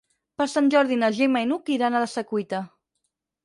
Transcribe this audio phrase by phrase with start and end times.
[0.41, 2.67] Per Sant Jordi na Gemma i n'Hug iran a la Secuita.